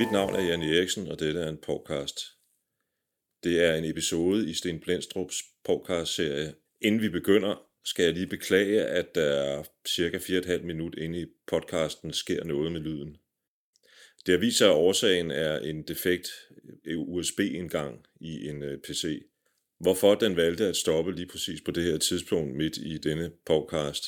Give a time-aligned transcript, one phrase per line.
[0.00, 2.20] Mit navn er Jan Eriksen, og dette er en podcast.
[3.44, 6.54] Det er en episode i Sten Blendstrups podcast-serie.
[6.80, 12.12] Inden vi begynder, skal jeg lige beklage, at der cirka 4,5 minut inde i podcasten
[12.12, 13.16] sker noget med lyden.
[14.26, 16.28] Det har vist sig, at årsagen er en defekt
[16.84, 19.22] øh, USB-indgang i en øh, PC.
[19.80, 24.04] Hvorfor den valgte at stoppe lige præcis på det her tidspunkt midt i denne podcast,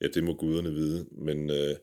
[0.00, 1.76] ja, det må guderne vide, men øh,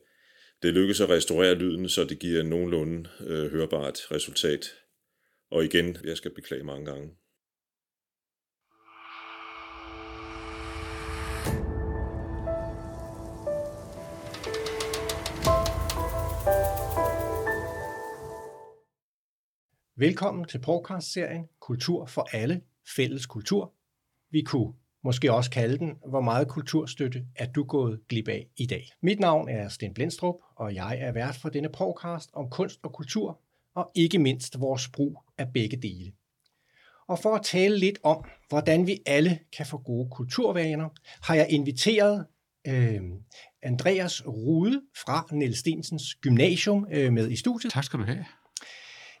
[0.62, 4.66] det lykkedes at restaurere lyden, så det giver nogenlunde øh, hørbart resultat.
[5.50, 7.10] Og igen, jeg skal beklage mange gange.
[19.96, 22.60] Velkommen til podcast-serien Kultur for alle,
[22.96, 23.74] fælles kultur.
[24.30, 24.72] Vi kunne
[25.04, 28.90] måske også kalde den, hvor meget kulturstøtte er du gået glip af i dag.
[29.02, 32.92] Mit navn er Sten Blindstrup, og jeg er vært for denne podcast om kunst og
[32.92, 33.40] kultur,
[33.74, 36.12] og ikke mindst vores brug af begge dele.
[37.08, 40.88] Og for at tale lidt om, hvordan vi alle kan få gode kulturvaner,
[41.22, 42.26] har jeg inviteret
[42.66, 43.00] øh,
[43.62, 47.72] Andreas Rude fra Niels Stensens Gymnasium øh, med i studiet.
[47.72, 48.24] Tak skal du have.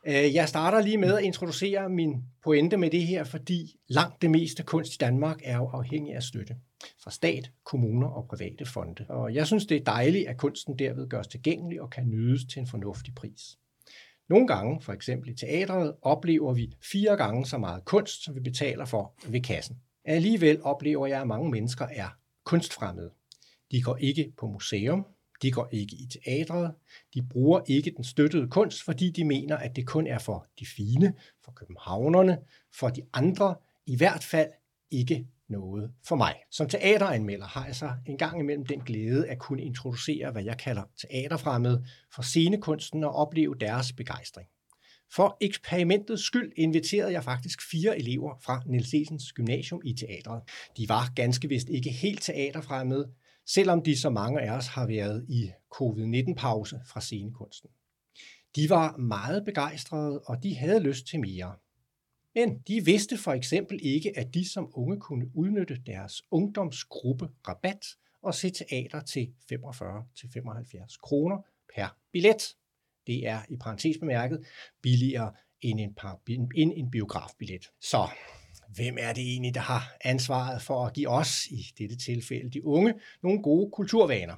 [0.06, 4.30] Øh, jeg starter lige med at introducere min pointe med det her, fordi langt det
[4.30, 6.56] meste kunst i Danmark er jo afhængig af støtte
[7.02, 9.06] fra stat, kommuner og private fonde.
[9.08, 12.60] Og jeg synes, det er dejligt, at kunsten derved gøres tilgængelig og kan nydes til
[12.60, 13.58] en fornuftig pris.
[14.28, 18.40] Nogle gange, for eksempel i teatret, oplever vi fire gange så meget kunst, som vi
[18.40, 19.76] betaler for ved kassen.
[20.04, 22.08] Alligevel oplever jeg, at mange mennesker er
[22.44, 23.10] kunstfremmede.
[23.70, 25.06] De går ikke på museum,
[25.42, 26.74] de går ikke i teatret.
[27.14, 30.66] De bruger ikke den støttede kunst, fordi de mener, at det kun er for de
[30.66, 32.38] fine, for københavnerne,
[32.74, 33.54] for de andre,
[33.86, 34.50] i hvert fald
[34.90, 36.34] ikke noget for mig.
[36.50, 40.58] Som teateranmelder har jeg så en gang imellem den glæde at kunne introducere, hvad jeg
[40.58, 41.78] kalder teaterfremmed
[42.14, 44.48] for scenekunsten og opleve deres begejstring.
[45.14, 50.42] For eksperimentets skyld inviterede jeg faktisk fire elever fra Niels Esens Gymnasium i teatret.
[50.76, 53.08] De var ganske vist ikke helt teaterfremmede,
[53.46, 57.70] selvom de så mange af os har været i covid-19-pause fra scenekunsten.
[58.56, 61.54] De var meget begejstrede, og de havde lyst til mere.
[62.38, 67.86] Men de vidste for eksempel ikke, at de som unge kunne udnytte deres ungdomsgruppe rabat
[68.22, 71.36] og se teater til 45-75 kroner
[71.74, 72.56] per billet.
[73.06, 74.46] Det er i parentes bemærket
[74.82, 76.20] billigere end en, par,
[76.54, 77.70] end en biografbillet.
[77.80, 78.08] Så
[78.74, 82.64] hvem er det egentlig, der har ansvaret for at give os, i dette tilfælde de
[82.64, 84.36] unge, nogle gode kulturvaner?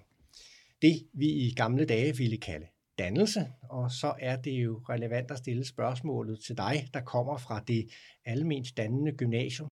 [0.83, 2.67] Det vi i gamle dage ville kalde
[3.03, 7.61] dannelse, og så er det jo relevant at stille spørgsmålet til dig, der kommer fra
[7.61, 7.89] det
[8.25, 9.69] almindeligt dannende gymnasium.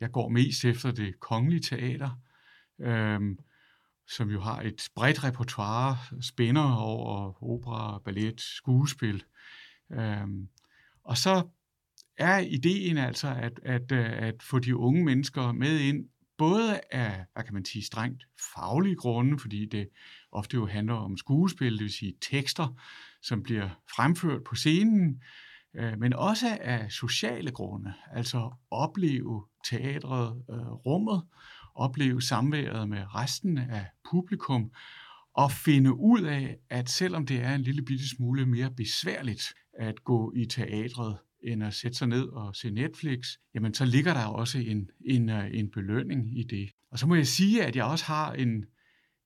[0.00, 2.20] Jeg går mest efter det kongelige teater,
[2.80, 3.38] øhm,
[4.08, 9.24] som jo har et bredt repertoire, spænder over opera, ballet, skuespil.
[9.92, 10.48] Øhm,
[11.04, 11.48] og så
[12.18, 17.24] er ideen altså at, at, øh, at få de unge mennesker med ind, både af,
[17.32, 18.24] hvad kan man sige, strengt
[18.54, 19.88] faglige grunde, fordi det
[20.32, 22.68] ofte jo handler om skuespil, det vil sige tekster,
[23.22, 25.22] som bliver fremført på scenen,
[25.76, 31.22] øh, men også af sociale grunde, altså opleve teatret, øh, rummet,
[31.74, 34.70] opleve samværet med resten af publikum,
[35.34, 40.04] og finde ud af, at selvom det er en lille bitte smule mere besværligt at
[40.04, 44.24] gå i teatret, end at sætte sig ned og se Netflix, jamen så ligger der
[44.24, 46.70] også en, en, øh, en belønning i det.
[46.90, 48.64] Og så må jeg sige, at jeg også har en,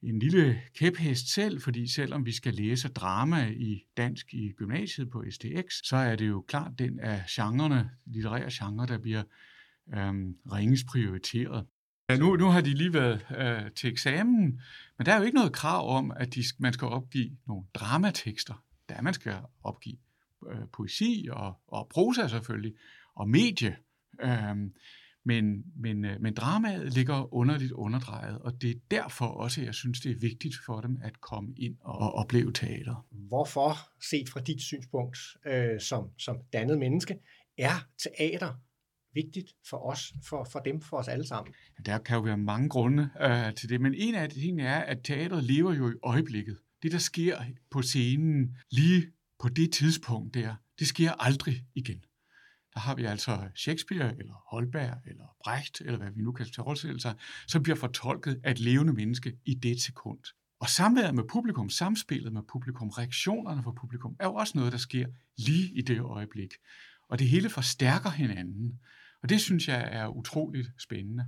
[0.03, 5.25] en lille kæphest selv, fordi selvom vi skal læse drama i dansk i gymnasiet på
[5.31, 9.23] STX, så er det jo klart den af genrerne, litterære genre, der bliver
[9.95, 11.67] øhm, ringes prioriteret.
[12.19, 14.61] Nu, nu har de lige været øh, til eksamen,
[14.99, 18.65] men der er jo ikke noget krav om, at de, man skal opgive nogle dramatekster.
[18.89, 19.97] Der man skal opgive
[20.51, 22.75] øh, poesi og, og prosa selvfølgelig,
[23.15, 23.77] og medie.
[24.23, 24.75] Øhm,
[25.25, 30.01] men, men, øh, men dramaet ligger underligt underdrejet, og det er derfor også, jeg synes,
[30.01, 33.07] det er vigtigt for dem at komme ind og opleve teater.
[33.11, 33.73] Hvorfor,
[34.11, 37.19] set fra dit synspunkt øh, som, som dannet menneske,
[37.59, 38.55] er teater
[39.15, 41.55] vigtigt for os, for, for dem, for os alle sammen?
[41.87, 44.99] Der kan jo være mange grunde øh, til det, men en af tingene er, at
[45.05, 46.59] teateret lever jo i øjeblikket.
[46.83, 47.39] Det, der sker
[47.71, 49.07] på scenen lige
[49.41, 52.05] på det tidspunkt der, det sker aldrig igen.
[52.75, 57.01] Der har vi altså Shakespeare, eller Holberg, eller Brecht, eller hvad vi nu kan forestille
[57.01, 57.15] sig,
[57.47, 60.19] som bliver fortolket af et levende menneske i det sekund.
[60.61, 64.79] Og samværet med publikum, samspillet med publikum, reaktionerne fra publikum, er jo også noget, der
[64.79, 65.07] sker
[65.37, 66.55] lige i det øjeblik.
[67.09, 68.81] Og det hele forstærker hinanden.
[69.23, 71.27] Og det synes jeg er utroligt spændende.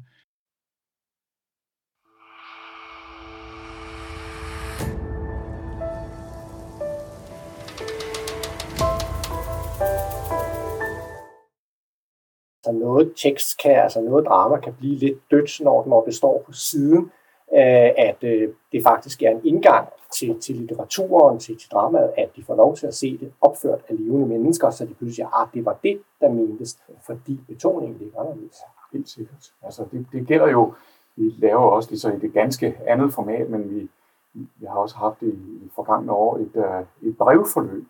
[12.64, 16.42] Så noget tekst kan, altså noget drama kan blive lidt dødt, når, når det står
[16.46, 17.10] på siden,
[17.54, 22.30] øh, at øh, det faktisk er en indgang til, til litteraturen, til, til dramaet, at
[22.36, 25.42] de får lov til at se det opført af levende mennesker, så de pludselig siger,
[25.42, 28.56] at det var det, der mentes, fordi betoningen ligger anderledes.
[28.92, 29.52] Helt sikkert.
[29.62, 30.74] Altså det, det gælder jo,
[31.16, 33.88] vi laver også det så i det ganske andet format, men vi,
[34.32, 37.86] vi har også haft det i forgangne år et, uh, et brevforløb.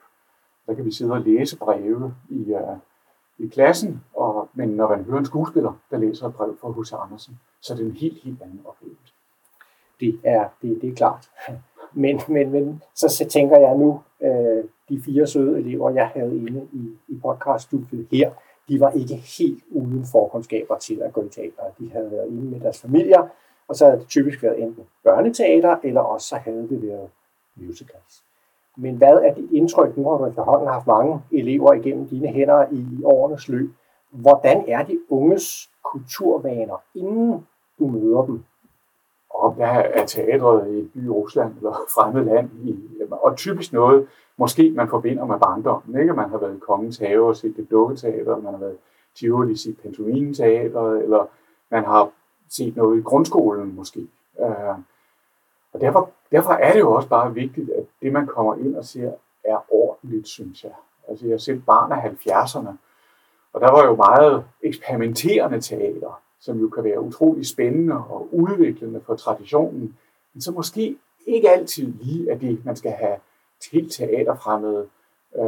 [0.67, 2.77] Der kan vi sidde og læse breve i, uh,
[3.39, 6.93] i klassen, og, men når man hører en skuespiller, der læser et brev fra H.C.
[6.93, 9.15] Andersen, så er det en helt, helt anden oplevelse.
[10.01, 11.31] Det er, det, det er klart.
[11.95, 16.69] Men, men, men så, tænker jeg nu, øh, de fire søde elever, jeg havde inde
[16.73, 18.31] i, i podcaststudiet her,
[18.69, 21.63] de var ikke helt uden forkundskaber til at gå i teater.
[21.79, 23.29] De havde været inde med deres familier,
[23.69, 27.11] og så havde det typisk været enten børneteater, eller også så havde det været
[27.57, 28.23] musicals.
[28.77, 32.67] Men hvad er dit indtryk, nu har du efterhånden haft mange elever igennem dine hænder
[32.71, 33.71] i årenes løb,
[34.11, 37.47] hvordan er de unges kulturvaner, inden
[37.79, 38.45] du møder dem?
[39.31, 42.51] Og hvad er teatret i et by i Rusland eller fremmed land?
[42.65, 42.79] I,
[43.11, 46.01] og typisk noget, måske man forbinder med barndommen.
[46.01, 46.13] Ikke?
[46.13, 48.77] Man har været i Kongens Have og set det dukketeater, man har været
[49.15, 51.27] Tivoli set pantomineteater, eller
[51.71, 52.11] man har
[52.49, 54.01] set noget i grundskolen måske.
[54.41, 54.47] Øh,
[55.73, 58.85] og derfor, derfor er det jo også bare vigtigt, at det, man kommer ind og
[58.85, 59.13] ser,
[59.45, 60.73] er ordentligt, synes jeg.
[61.09, 62.71] Altså, jeg har set barn af 70'erne,
[63.53, 69.01] og der var jo meget eksperimenterende teater, som jo kan være utrolig spændende og udviklende
[69.07, 69.97] for traditionen,
[70.35, 70.97] men så måske
[71.27, 73.17] ikke altid lige er det, man skal have
[73.73, 74.87] helt teaterfremmede
[75.37, 75.45] øh,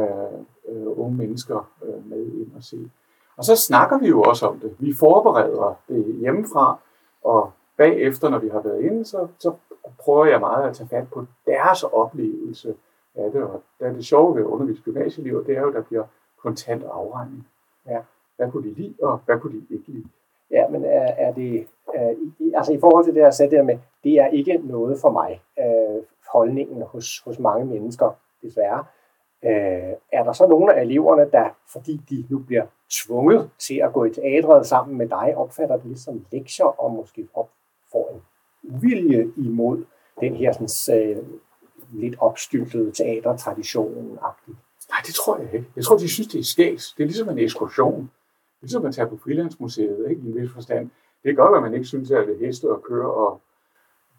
[0.67, 2.91] øh, unge mennesker øh, med ind og se.
[3.37, 4.75] Og så snakker vi jo også om det.
[4.79, 6.77] Vi forbereder det hjemmefra,
[7.23, 9.53] og bagefter, når vi har været inde, så, så
[9.99, 12.75] prøver jeg meget at tage fat på deres oplevelse
[13.15, 13.43] af det.
[13.43, 16.03] Og det, er det sjove ved at undervise gymnasieelever, det er jo, at der bliver
[16.37, 17.47] kontant afregning.
[17.87, 17.99] Ja.
[18.35, 20.07] Hvad kunne de lide, og hvad kunne de ikke lide?
[20.51, 22.15] Ja, men er, er det, er,
[22.55, 25.41] altså i forhold til det, jeg sagde der med, det er ikke noget for mig,
[25.59, 28.85] øh, holdningen hos, hos mange mennesker, desværre.
[29.45, 33.93] Øh, er der så nogle af eleverne, der, fordi de nu bliver tvunget til at
[33.93, 37.49] gå i teatret sammen med dig, opfatter det lidt som lektier og måske op,
[38.75, 39.85] uvilje imod
[40.19, 41.23] den her sådan, øh,
[41.91, 44.57] lidt opstyltede teatertradition-agtigt?
[44.89, 45.67] Nej, det tror jeg ikke.
[45.75, 46.93] Jeg tror, de synes, det er skægt.
[46.97, 48.11] Det er ligesom en ekskursion.
[48.61, 50.21] Ligesom at tage på Frilandsmuseet, ikke?
[50.21, 50.89] i en vis forstand.
[51.23, 53.41] Det kan godt at man ikke synes, at det heste og køre og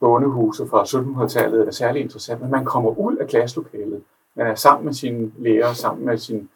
[0.01, 4.03] bondehuse fra 1700-tallet er særlig interessant, men man kommer ud af klasselokalet.
[4.35, 6.51] Man er sammen med sine lærere, sammen med, sin,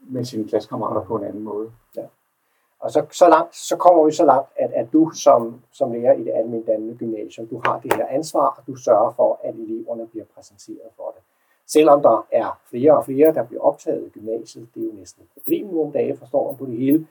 [0.00, 1.70] med sine klassekammerater på en anden måde.
[1.96, 2.02] Ja.
[2.80, 6.12] Og så, så, langt, så kommer vi så langt, at, at du som, som lærer
[6.12, 9.54] i det almindelige dannende gymnasium, du har det her ansvar, og du sørger for, at
[9.54, 11.22] eleverne bliver præsenteret for det.
[11.66, 15.22] Selvom der er flere og flere, der bliver optaget i gymnasiet, det er jo næsten
[15.22, 17.06] et problem nogle dage, forstår man på det hele.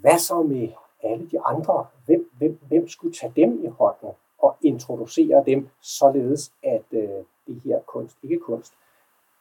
[0.00, 0.68] Hvad så med
[1.02, 1.86] alle de andre?
[2.06, 4.08] Hvem, hvem, hvem skulle tage dem i hånden
[4.38, 7.08] og introducere dem, således at øh,
[7.46, 8.72] det her kunst, ikke kunst,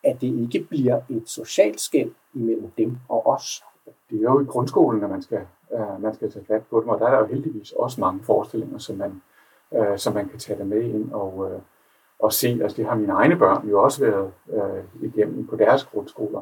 [0.03, 3.63] at det ikke bliver et socialt skæld imellem dem og os?
[3.85, 6.89] Det er jo i grundskolen, at man skal, øh, man skal tage fat på dem,
[6.89, 9.21] og der er der jo heldigvis også mange forestillinger, som man,
[9.73, 11.59] øh, som man kan tage det med ind og, øh,
[12.19, 12.59] og se.
[12.61, 16.41] Altså det har mine egne børn jo også været øh, igennem på deres grundskoler.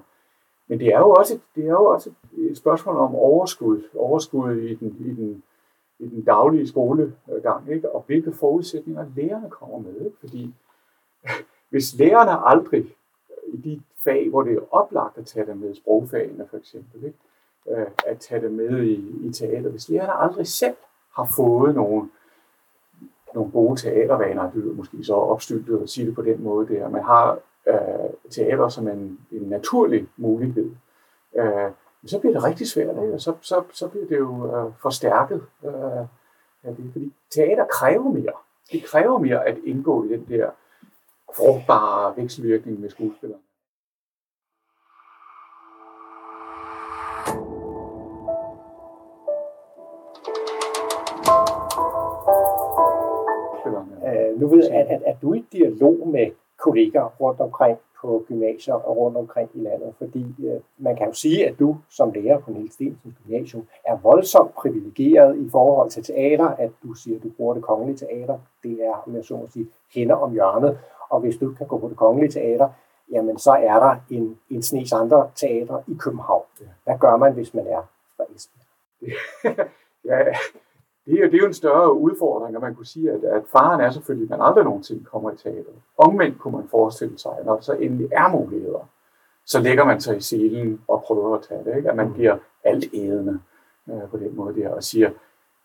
[0.68, 4.76] Men det er jo også, det er jo også et spørgsmål om overskud, overskud i
[4.76, 5.44] den, i den,
[6.00, 7.96] i den daglige skolegang, ikke?
[7.96, 10.06] og hvilke forudsætninger lærerne kommer med.
[10.06, 10.18] Ikke?
[10.20, 10.56] Fordi
[11.72, 12.96] hvis lærerne aldrig
[13.54, 17.18] i de fag, hvor det er oplagt at tage det med, sprogfagene for eksempel, ikke?
[17.70, 20.76] Øh, at tage det med i, i teater, hvis lærerne aldrig selv
[21.16, 22.10] har fået nogle,
[23.34, 26.90] nogle gode teatervaner, det er måske så opstyltet at sige det på den måde der,
[26.90, 30.72] man har øh, teater som en, en naturlig mulighed,
[31.36, 31.72] øh,
[32.06, 33.14] så bliver det rigtig svært, ikke?
[33.14, 35.42] Og så, så, så bliver det jo øh, forstærket.
[35.66, 35.72] Øh,
[36.64, 38.34] ja, det, fordi teater kræver mere.
[38.72, 40.50] Det kræver mere at indgå i den der
[41.36, 43.44] frugtbare vekselvirkning med skuespillerne.
[54.08, 57.78] Øh, nu ved jeg, at, at, at du er i dialog med kolleger rundt omkring
[58.02, 61.78] på gymnasier og rundt omkring i landet, fordi øh, man kan jo sige, at du
[61.90, 66.94] som lærer på Niels Stensens Gymnasium er voldsomt privilegeret i forhold til teater, at du
[66.94, 68.40] siger, at du bruger det kongelige teater.
[68.64, 70.78] Det er, om jeg så må sige, hænder om hjørnet,
[71.10, 72.70] og hvis du kan gå på det kongelige teater,
[73.12, 76.44] jamen så er der en, en snes andre teater i København.
[76.84, 77.82] Hvad gør man, hvis man er
[78.18, 79.70] fra Esbjerg?
[80.10, 80.18] ja,
[81.06, 83.82] det er, det er jo en større udfordring, og man kunne sige, at, at faren
[83.82, 85.82] er selvfølgelig, at man aldrig nogensinde kommer i teateret.
[85.98, 88.90] Omvendt kunne man forestille sig, at når der så endelig er muligheder,
[89.46, 91.78] så lægger man sig i selen og prøver at tage det.
[91.78, 91.90] Ikke?
[91.90, 93.40] At man bliver alt ædende.
[93.90, 95.10] øh, på den måde der, og siger,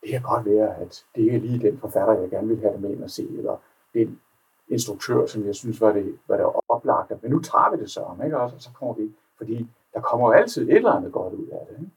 [0.02, 2.80] det kan godt være, at det er lige den forfatter, jeg gerne vil have det
[2.80, 3.56] med ind og se, eller
[3.94, 4.20] den
[4.68, 7.23] instruktør, som jeg synes var det, var det oplagt.
[7.23, 8.56] Men nu tager vi det så, ikke også?
[8.56, 11.66] Og så kommer vi, fordi der kommer jo altid et eller andet godt ud af
[11.68, 11.76] det.
[11.78, 11.90] Ikke?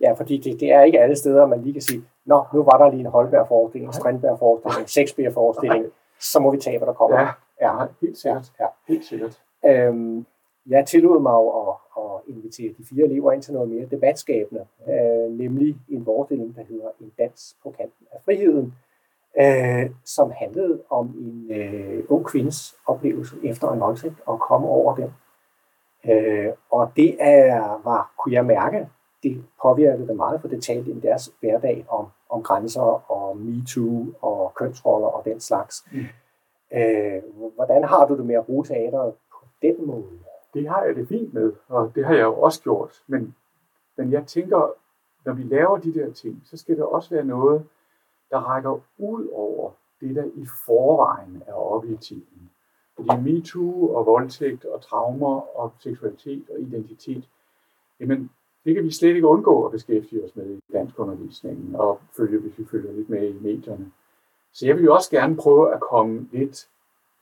[0.00, 2.78] Ja, fordi det, det er ikke alle steder, man lige kan sige, nå, nu var
[2.78, 5.86] der lige en Holberg-forestilling, en Strindberg-forestilling, Shakespeare-forestilling,
[6.20, 7.20] så må vi tage, hvad der kommer.
[7.20, 7.28] Ja,
[7.60, 8.52] ja helt sikkert.
[8.60, 9.42] Ja, helt sikkert.
[9.66, 10.26] Øhm,
[10.66, 11.74] jeg tillod mig at,
[12.04, 16.62] at invitere de fire elever ind til noget mere debatskabende, øh, nemlig en forestilling, der
[16.62, 18.74] hedder En dans på kanten af friheden,
[19.40, 24.94] øh, som handlede om en øh, ung kvindes oplevelse efter en voldtægt og komme over
[24.94, 25.14] den.
[26.10, 28.88] Øh, og det er, var, kunne jeg mærke,
[29.22, 34.06] det påvirkede det meget, for det talte i deres hverdag om, om grænser og MeToo
[34.20, 35.86] og kønsroller og den slags.
[35.92, 35.98] Mm.
[36.78, 37.22] Øh,
[37.54, 40.04] hvordan har du det med at bruge teateret på den måde?
[40.54, 43.02] Det har jeg det fint med, og det har jeg jo også gjort.
[43.06, 43.34] Men,
[43.96, 44.72] men jeg tænker,
[45.24, 47.64] når vi laver de der ting, så skal det også være noget,
[48.30, 49.70] der rækker ud over
[50.00, 52.50] det, der i forvejen er oppe i tiden.
[52.96, 57.28] Fordi MeToo og voldtægt og traumer og seksualitet og identitet,
[58.00, 58.30] jamen
[58.64, 62.38] det kan vi slet ikke undgå at beskæftige os med i dansk undervisningen og følge,
[62.38, 63.92] hvis vi følger lidt med i medierne.
[64.52, 66.68] Så jeg vil jo også gerne prøve at komme lidt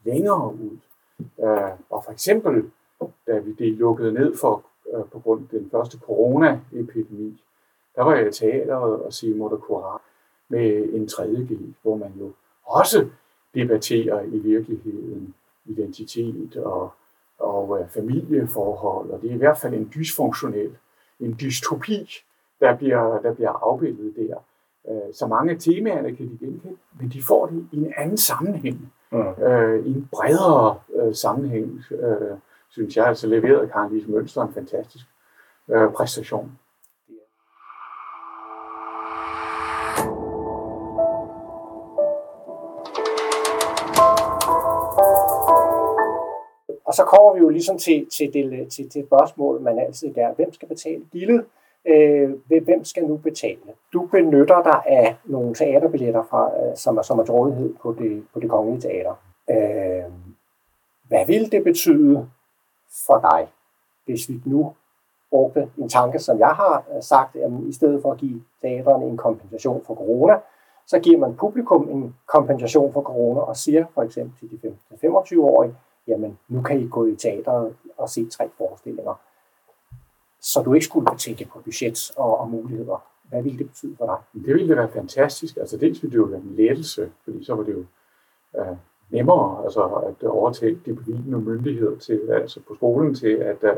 [0.05, 0.79] længere ud.
[1.21, 2.71] Øh, og for eksempel,
[3.27, 7.43] da vi det lukkede ned for, øh, på grund af den første coronaepidemi,
[7.97, 9.57] der var jeg i teateret og sige Motor
[10.49, 12.33] med en 3G, hvor man jo
[12.65, 13.09] også
[13.55, 15.35] debatterer i virkeligheden
[15.65, 16.91] identitet og,
[17.39, 20.77] og øh, familieforhold, og det er i hvert fald en dysfunktionel,
[21.21, 22.11] en dystopi,
[22.61, 24.37] der bliver, der bliver afbildet der.
[24.89, 28.17] Øh, så mange af temaerne kan de genkende, men de får det i en anden
[28.17, 29.45] sammenhæng, mm.
[29.45, 32.39] øh, i en bredere øh, sammenhæng, øh,
[32.69, 33.07] synes jeg.
[33.07, 35.07] Altså leverede Karen Lise Mønster en fantastisk
[35.69, 36.59] øh, præstation.
[46.97, 50.53] Så kommer vi jo ligesom til, til, det, til, til spørgsmål, man altid gerne, hvem
[50.53, 51.45] skal betale gildet?
[51.87, 52.31] Øh,
[52.65, 53.71] hvem skal nu betale?
[53.93, 57.97] Du benytter dig af nogle teaterbilletter, fra, øh, som, er, som er til rådighed på
[57.99, 59.15] det, på det kongelige teater.
[59.51, 60.13] Øh,
[61.09, 62.29] hvad vil det betyde
[63.07, 63.49] for dig,
[64.05, 64.73] hvis vi nu
[65.31, 69.05] brugte en tanke, som jeg har øh, sagt, at i stedet for at give teaterne
[69.05, 70.35] en kompensation for corona,
[70.87, 75.75] så giver man publikum en kompensation for corona og siger for eksempel til de 15-25-årige,
[76.09, 79.21] jamen nu kan I gå i teateret og se tre forestillinger.
[80.41, 83.05] Så du ikke skulle tænke på budget og, og muligheder.
[83.29, 84.45] Hvad ville det betyde for dig?
[84.45, 85.57] Det ville være fantastisk.
[85.57, 87.85] Altså dels ville det jo være en lettelse, fordi så var det jo
[88.61, 88.77] øh,
[89.11, 89.83] nemmere altså
[90.21, 93.77] at overtage de bevilgende myndigheder til, altså på skolen til at, øh,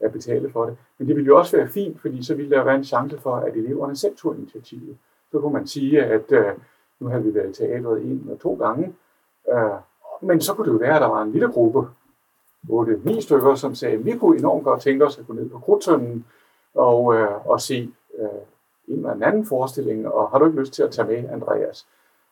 [0.00, 0.76] at betale for det.
[0.98, 3.36] Men det ville jo også være fint, fordi så ville der være en chance for,
[3.36, 4.96] at eleverne selv tog initiativet.
[5.32, 6.52] Så kunne man sige, at øh,
[7.00, 8.94] nu havde vi været i teatret en og to gange,
[9.52, 9.70] øh,
[10.22, 11.88] men så kunne det jo være, at der var en lille gruppe,
[12.70, 16.26] 8-9 stykker, som sagde, vi kunne enormt godt tænke os at gå ned på Krudtønden
[16.74, 18.28] og, øh, og se øh,
[18.88, 21.86] en eller anden forestilling, og har du ikke lyst til at tage med, Andreas?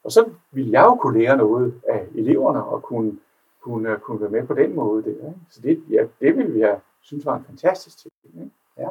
[0.05, 3.19] Og så ville jeg jo kunne lære noget af eleverne og kunne,
[3.63, 5.03] kunne, øh, kunne være med på den måde.
[5.03, 5.35] Der, ikke?
[5.51, 8.13] Så det, ja, det ville jeg synes var en fantastisk ting.
[8.25, 8.51] Ikke?
[8.79, 8.89] Ja.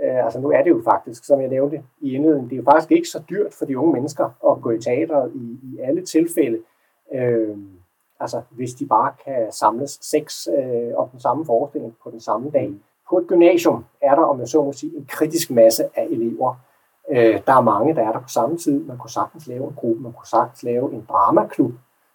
[0.00, 2.70] Øh, altså nu er det jo faktisk, som jeg nævnte i indledningen, det er jo
[2.70, 6.04] faktisk ikke så dyrt for de unge mennesker at gå i teater i, i alle
[6.04, 6.58] tilfælde.
[7.14, 7.56] Øh,
[8.20, 12.50] altså hvis de bare kan samles seks øh, om den samme forestilling på den samme
[12.50, 12.68] dag.
[12.68, 12.80] Mm.
[13.10, 16.54] På et gymnasium er der, om jeg så må sige, en kritisk masse af elever,
[17.10, 18.84] Øh, der er mange, der er der på samme tid.
[18.84, 21.72] Man kunne sagtens lave en gruppe, man kunne sagtens lave en dramaklub,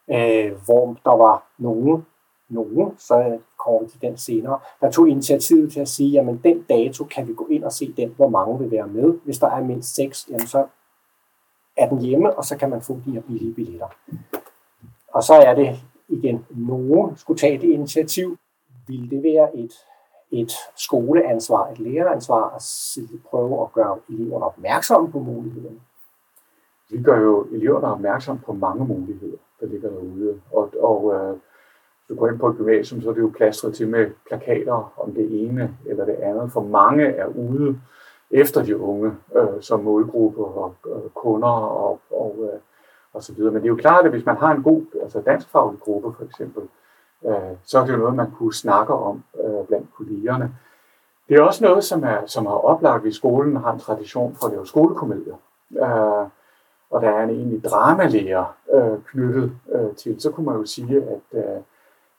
[0.10, 2.06] øh, hvor der var nogen,
[2.50, 6.62] nogen, så kommer vi til den senere, der tog initiativet til at sige, jamen den
[6.70, 9.14] dato kan vi gå ind og se den, hvor mange vil være med.
[9.24, 10.66] Hvis der er mindst seks, jamen så
[11.78, 13.88] er den hjemme, og så kan man få de her billige billetter.
[15.14, 18.38] Og så er det igen, nogen skulle tage det initiativ.
[18.88, 19.74] Vil det være et
[20.32, 22.64] et skoleansvar, et læreransvar at
[23.30, 25.80] prøve at gøre eleverne opmærksomme på mulighederne?
[26.90, 30.42] Vi gør jo eleverne opmærksom på mange muligheder, der ligger derude.
[30.52, 31.38] Og, og øh,
[32.10, 35.14] du går ind på et gymnasium, så er det jo plastret til med plakater om
[35.14, 36.52] det ene eller det andet.
[36.52, 37.80] For mange er ude
[38.32, 42.60] efter de unge øh, som målgruppe og øh, kunder og, og, øh,
[43.14, 43.52] og så videre.
[43.52, 46.24] Men det er jo klart, at hvis man har en god altså danskfaglig gruppe for
[46.26, 46.64] eksempel,
[47.26, 50.56] øh, så er det jo noget, man kunne snakke om øh, blandt kollegerne.
[51.30, 54.46] Det er også noget, som er, som er oplagt, i skolen har en tradition for
[54.48, 55.36] at lave skolekomedier.
[55.72, 56.28] Øh,
[56.90, 60.98] og der er en egentlig dramalærer øh, knyttet øh, til, så kunne man jo sige,
[60.98, 61.62] at, øh,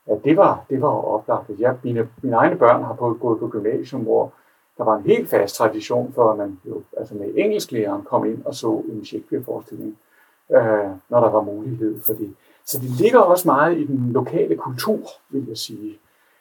[0.07, 1.51] at det, var, det var oplagt.
[1.59, 4.33] Jeg, mine, mine egne børn har på, gået på gymnasium, hvor
[4.79, 8.45] der var en helt fast tradition for, at man jo, altså med engelsklæreren kom ind
[8.45, 10.10] og så en Shakespeare-forestilling, øh,
[10.57, 12.35] øh, når der var mulighed for det.
[12.67, 15.99] Så det ligger også meget i den lokale kultur, vil jeg sige.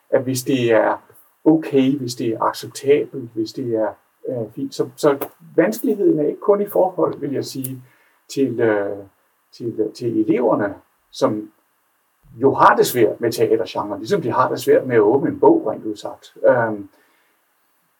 [0.09, 0.97] At hvis det er
[1.45, 3.89] okay, hvis det er acceptabelt, hvis det er
[4.29, 7.83] øh, fint, så, så vanskeligheden er ikke kun i forhold, vil jeg sige,
[8.33, 8.97] til, øh,
[9.51, 10.73] til, øh, til eleverne,
[11.11, 11.51] som
[12.35, 15.39] jo har det svært med teatergenre, ligesom de har det svært med at åbne en
[15.39, 16.33] bog, rent udsagt.
[16.47, 16.89] Øhm,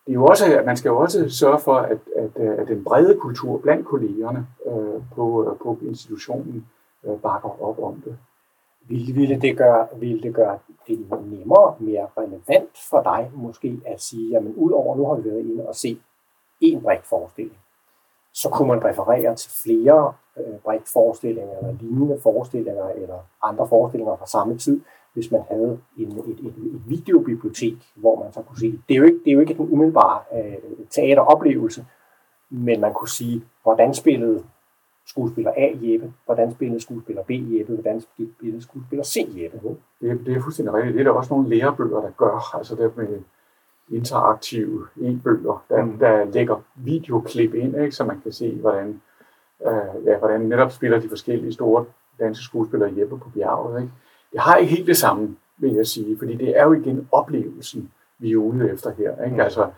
[0.10, 2.68] det er jo også, at man skal jo også sørge for, at, at, øh, at
[2.68, 6.68] den brede kultur blandt kollegerne øh, på, øh, på institutionen
[7.04, 8.18] øh, bakker op om det.
[8.88, 14.02] Ville, ville, det gøre, ville det gøre det nemmere, mere relevant for dig måske at
[14.02, 16.02] sige, jamen udover nu har vi været inde og se
[16.62, 17.58] en brik forestilling,
[18.34, 24.16] så kunne man referere til flere øh, brik forestillinger eller lignende forestillinger eller andre forestillinger
[24.16, 24.82] fra samme tid,
[25.20, 28.98] hvis man havde en, et, et, et videobibliotek, hvor man så kunne sige, det er
[28.98, 30.54] jo ikke, det er jo ikke en umiddelbar øh,
[30.90, 31.86] teateroplevelse,
[32.50, 34.44] men man kunne sige, hvordan spillede
[35.06, 39.60] skuespiller A Jeppe, hvordan spillede skuespiller B Jeppe, hvordan spillede skuespiller C Jeppe.
[40.02, 40.94] Det, det er fuldstændig rigtigt.
[40.94, 43.22] Det er der også nogle lærebøger, der gør, altså det med
[43.90, 45.98] interaktive e-bøger, der, mm.
[45.98, 49.02] der lægger videoklip ind, ikke, så man kan se, hvordan,
[49.68, 51.86] øh, ja, hvordan netop spiller de forskellige store
[52.20, 53.82] danske skuespillere Jeppe på bjerget.
[53.82, 53.94] Ikke.
[54.32, 57.92] Det har ikke helt det samme, vil jeg sige, fordi det er jo igen oplevelsen,
[58.20, 59.24] vi er ude efter her.
[59.26, 59.44] Ikke?
[59.44, 59.70] Altså,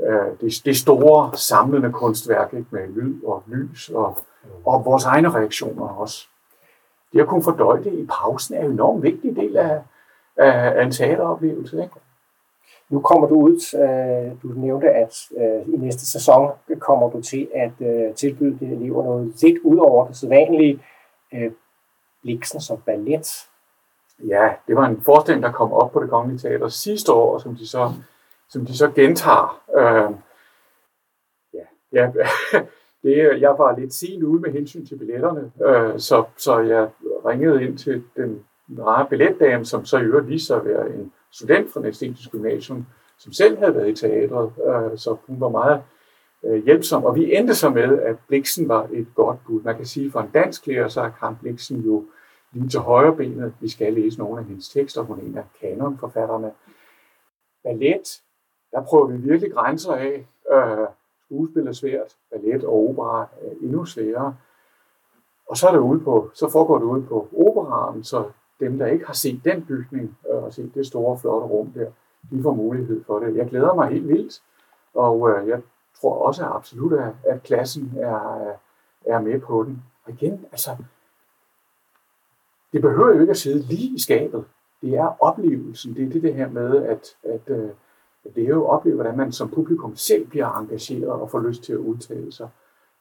[0.00, 2.66] øh, det, det store samlende kunstværk ikke?
[2.70, 4.18] med lyd og lys og,
[4.64, 6.26] og vores egne reaktioner også.
[7.12, 9.82] Det at kunne fordøje det i pausen er en enormt vigtig del af,
[10.36, 11.82] af, en teateroplevelse.
[11.82, 11.94] Ikke?
[12.88, 17.48] Nu kommer du ud, øh, du nævnte, at øh, i næste sæson kommer du til
[17.54, 20.82] at øh, tilbyde dine elever noget lidt ud over det sædvanlige.
[22.22, 23.47] Bliksen som ballet.
[24.26, 27.56] Ja, det var en forestilling, der kom op på det Kongelige Teater sidste år, som
[27.56, 27.92] de så,
[28.48, 29.62] som de så gentager.
[29.76, 30.14] Øh,
[31.54, 32.10] ja, ja
[33.02, 36.88] det, jeg var lidt sen ude med hensyn til billetterne, øh, så, så jeg
[37.26, 38.44] ringede ind til den
[38.78, 42.86] rare billetdame, som så i øvrigt viste sig at være en student fra Næstindisk Gymnasium,
[43.18, 45.82] som selv havde været i teatret, øh, så hun var meget
[46.44, 47.04] øh, hjælpsom.
[47.04, 49.62] Og vi endte så med, at Bliksen var et godt bud.
[49.62, 52.04] Man kan sige, for en dansk lærer, så er Karen Bliksen jo
[52.52, 53.54] lige til højre benet.
[53.60, 55.02] Vi skal læse nogle af hendes tekster.
[55.02, 56.52] Hun er en af kanonforfatterne.
[57.64, 58.22] Ballet,
[58.72, 60.26] der prøver vi virkelig grænser af.
[60.52, 60.86] Øh,
[61.24, 64.36] skuespil er svært, ballet og opera er endnu sværere.
[65.48, 68.30] Og så, er det ude på, så foregår det ude på operaren, så
[68.60, 71.90] dem, der ikke har set den bygning øh, og set det store, flotte rum der,
[72.30, 73.36] de får mulighed for det.
[73.36, 74.42] Jeg glæder mig helt vildt,
[74.94, 75.62] og øh, jeg
[76.00, 78.52] tror også absolut, at, at klassen er,
[79.06, 79.82] er med på den.
[80.04, 80.70] Og igen, altså,
[82.78, 84.44] det behøver jo ikke at sidde lige i skabet.
[84.82, 85.94] Det er oplevelsen.
[85.94, 87.68] Det er det, det her med, at, at, øh,
[88.24, 91.62] at det er jo opleve, hvordan man som publikum selv bliver engageret og får lyst
[91.62, 92.48] til at udtale sig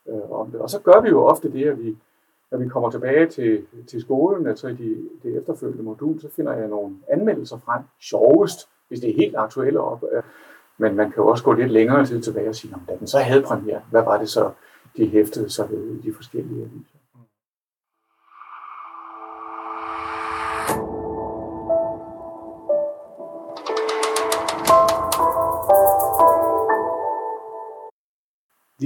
[0.10, 0.62] øh, om det.
[0.62, 1.98] Og så gør vi jo ofte det, at vi
[2.52, 6.54] når vi kommer tilbage til, til skolen, altså i de, det efterfølgende modul, så finder
[6.54, 7.84] jeg nogle anmeldelser frem.
[8.02, 10.04] Sjovest, hvis det er helt aktuelle op.
[10.12, 10.24] Øh,
[10.78, 13.08] men man kan jo også gå lidt længere tid tilbage og sige, om da den
[13.08, 14.52] så havde premiere, hvad var det så,
[14.98, 16.97] de hæftede sig ved i de forskellige aviser.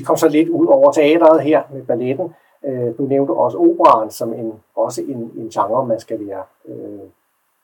[0.01, 2.33] Vi kom så lidt ud over teateret her med balletten.
[2.65, 6.99] Øh, du nævnte også operan som en, også en, en genre, man skal være øh,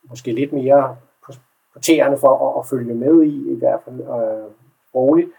[0.09, 0.95] måske lidt mere
[1.25, 1.31] på,
[1.73, 4.51] på tæerne for at, at følge med i, i hvert fald øh,
[4.95, 5.29] roligt.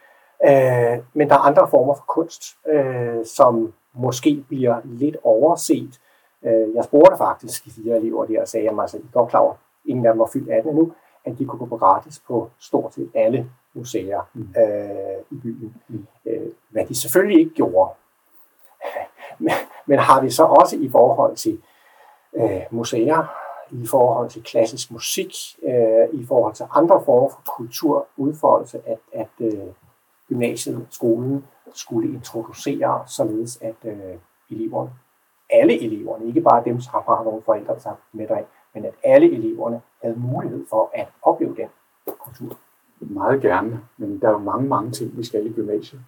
[0.45, 6.01] Øh, men der er andre former for kunst, øh, som måske bliver lidt overset.
[6.45, 9.55] Øh, jeg spurgte faktisk de fire elever der og sagde, at altså, de klar over,
[9.85, 10.93] ingen af dem var fyldt 18 endnu,
[11.25, 14.55] at de kunne gå på gratis på stort set alle museer mm.
[14.63, 15.75] øh, i byen.
[15.89, 16.07] Mm.
[16.27, 17.91] Øh, hvad de selvfølgelig ikke gjorde.
[19.39, 19.53] Men,
[19.87, 21.63] men har vi så også i forhold til
[22.35, 23.35] øh, museer,
[23.71, 29.29] i forhold til klassisk musik, øh, i forhold til andre former for kulturudfoldelse, at, at
[29.41, 29.69] øh,
[30.29, 34.19] gymnasiet, skolen, skulle introducere, således at øh,
[34.51, 34.91] eleverne,
[35.51, 38.45] alle eleverne, ikke bare dem, som har nogle forældre, der med dig,
[38.79, 41.69] men at alle eleverne havde mulighed for at opleve den
[42.19, 42.59] kultur.
[43.01, 46.01] Meget gerne, men der er jo mange, mange ting, vi skal i gymnasiet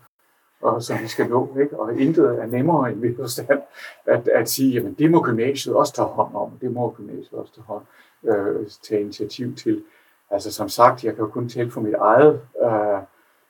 [0.61, 1.57] og som vi skal nå.
[1.61, 1.81] Ikke?
[1.81, 3.61] Og intet er nemmere end ved forstand
[4.07, 7.55] at, at sige, jamen det må gymnasiet også tage hånd om, det må gymnasiet også
[7.55, 7.85] tage, hånd,
[8.25, 9.85] øh, tage initiativ til.
[10.31, 12.99] Altså som sagt, jeg kan jo kun tale for mit eget, øh,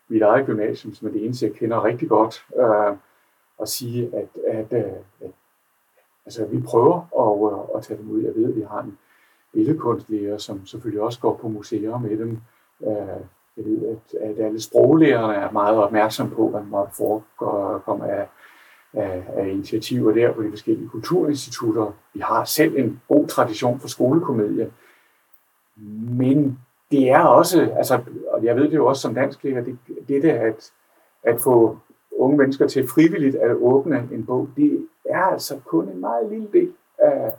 [0.09, 2.97] mit eget gymnasium, som er det eneste, jeg kender rigtig godt, øh,
[3.59, 4.85] og sige, at, at, at,
[5.21, 5.31] at
[6.27, 8.23] altså, vi prøver at, øh, at tage dem ud.
[8.23, 8.99] Jeg ved, at vi har en
[9.53, 12.39] billedkunstlærer, som selvfølgelig også går på museer med dem,
[12.87, 13.21] øh,
[13.57, 18.29] Jeg ved, at, at alle sproglærerne er meget opmærksom på, hvad der forekommer af,
[18.93, 21.93] af, af initiativer der på de forskellige kulturinstitutter.
[22.15, 24.73] Vi har selv en god tradition for skolekomedie,
[26.11, 26.59] men
[26.91, 30.73] det er også, altså, og jeg ved det jo også som dansk det, det at,
[31.23, 31.79] at få
[32.17, 36.49] unge mennesker til frivilligt at åbne en bog, det er altså kun en meget lille
[36.53, 37.33] del af,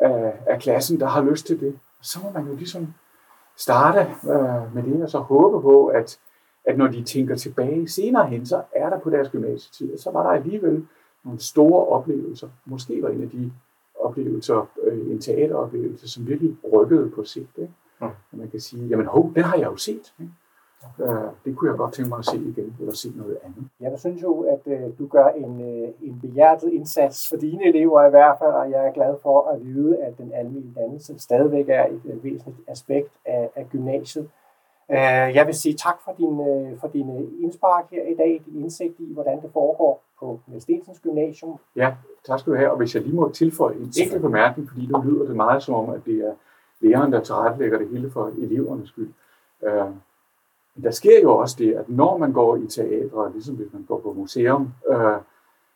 [0.00, 1.78] af, af klassen, der har lyst til det.
[1.98, 2.94] Og så må man jo ligesom
[3.56, 6.18] starte øh, med det, og så håbe på, at,
[6.64, 10.22] at når de tænker tilbage senere hen, så er der på deres gymnasietid, så var
[10.22, 10.86] der alligevel
[11.24, 12.48] nogle store oplevelser.
[12.64, 13.52] Måske var en af de
[13.94, 17.58] oplevelser øh, en teateroplevelse, som virkelig rykkede på sigt.
[17.58, 17.72] Ikke?
[18.00, 18.38] Mm.
[18.38, 20.14] Man kan sige, jamen hov, den har jeg jo set.
[20.20, 20.32] Ikke?
[21.00, 23.64] Øh, det kunne jeg godt tænke mig at se igen, eller se noget andet.
[23.80, 28.06] Jeg synes jo, at øh, du gør en, øh, en behjertet indsats for dine elever
[28.06, 31.68] i hvert fald, og jeg er glad for at vide, at den almindelige dannelse stadigvæk
[31.68, 34.30] er et, et væsentligt aspekt af, af gymnasiet.
[34.90, 38.42] Øh, jeg vil sige tak for din, øh, for din øh, indspark her i dag,
[38.46, 41.56] din indsigt i, hvordan det foregår på Stensens Gymnasium.
[41.76, 41.94] Ja,
[42.26, 42.70] tak skal du have.
[42.70, 45.74] Og hvis jeg lige må tilføje en enkelt bemærkning, fordi nu lyder det meget som
[45.74, 46.32] om, at det er
[46.80, 49.12] læreren, der tilrettelægger det hele for elevernes skyld.
[49.62, 49.84] Øh,
[50.74, 53.82] men der sker jo også det, at når man går i teatre, ligesom hvis man
[53.82, 55.18] går på museum øh,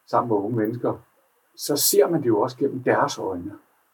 [0.07, 0.95] sammen med unge mennesker,
[1.57, 3.53] så ser man det jo også gennem deres øjne.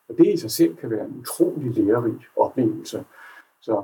[0.09, 3.05] Og det i sig selv kan være en utrolig lærerig oplevelse.
[3.61, 3.83] Så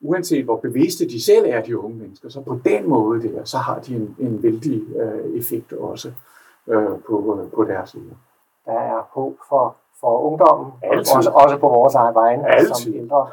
[0.00, 3.58] uanset hvor bevidste de selv er, de unge mennesker, så på den måde der, så
[3.58, 6.12] har de en, en vældig øh, effekt også
[6.66, 8.16] øh, på, øh, på deres liv.
[8.64, 11.16] Der er håb for for ungdommen, Altid.
[11.16, 12.74] også, også på vores egen vegne Altid.
[12.74, 13.26] som ældre.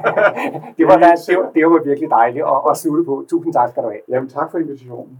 [0.78, 3.24] det, var, der, det, var, det var virkelig dejligt at, at slutte på.
[3.30, 4.00] Tusind tak skal du have.
[4.08, 5.18] Jamen tak for invitationen.